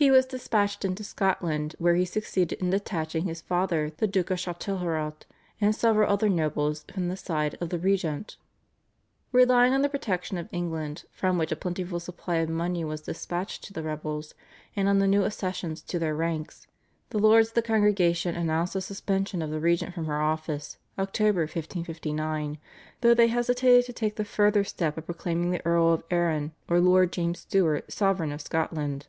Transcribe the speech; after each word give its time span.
He 0.00 0.10
was 0.10 0.24
dispatched 0.24 0.82
into 0.82 1.04
Scotland, 1.04 1.74
where 1.78 1.94
he 1.94 2.06
succeeded 2.06 2.58
in 2.62 2.70
detaching 2.70 3.24
his 3.26 3.42
father, 3.42 3.92
the 3.98 4.06
Duke 4.06 4.30
of 4.30 4.38
Châtelherault, 4.38 5.24
and 5.60 5.76
several 5.76 6.10
other 6.10 6.30
nobles 6.30 6.86
from 6.90 7.08
the 7.08 7.18
side 7.18 7.58
of 7.60 7.68
the 7.68 7.78
regent. 7.78 8.38
Relying 9.30 9.74
on 9.74 9.82
the 9.82 9.90
protection 9.90 10.38
of 10.38 10.48
England, 10.52 11.04
from 11.12 11.36
which 11.36 11.52
a 11.52 11.56
plentiful 11.56 12.00
supply 12.00 12.36
of 12.36 12.48
money 12.48 12.82
was 12.82 13.02
dispatched 13.02 13.62
to 13.64 13.74
the 13.74 13.82
rebels, 13.82 14.32
and 14.74 14.88
on 14.88 15.00
the 15.00 15.06
new 15.06 15.22
accessions 15.26 15.82
to 15.82 15.98
their 15.98 16.14
ranks, 16.16 16.66
the 17.10 17.18
lords 17.18 17.48
of 17.48 17.54
the 17.56 17.60
Congregation 17.60 18.34
announced 18.34 18.72
the 18.72 18.80
suspension 18.80 19.42
of 19.42 19.50
the 19.50 19.60
regent 19.60 19.92
from 19.94 20.06
her 20.06 20.22
office 20.22 20.78
(Oct. 20.98 21.18
1559) 21.22 22.56
though 23.02 23.12
they 23.12 23.28
hesitated 23.28 23.84
to 23.84 23.92
take 23.92 24.16
the 24.16 24.24
further 24.24 24.64
step 24.64 24.96
of 24.96 25.04
proclaiming 25.04 25.50
the 25.50 25.66
Earl 25.66 25.92
of 25.92 26.04
Arran 26.10 26.52
or 26.70 26.80
Lord 26.80 27.12
James 27.12 27.40
Stuart 27.40 27.92
sovereign 27.92 28.32
of 28.32 28.40
Scotland. 28.40 29.08